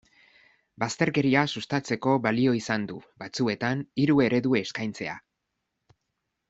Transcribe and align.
Bazterkeria 0.83 1.43
sustatzeko 1.59 2.15
balio 2.27 2.55
izan 2.61 2.89
du, 2.93 2.97
batzuetan, 3.25 3.87
hiru 4.05 4.19
eredu 4.29 4.59
eskaintzea. 4.65 5.19